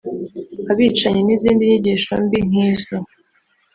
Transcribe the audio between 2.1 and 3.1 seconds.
mbi nk’izo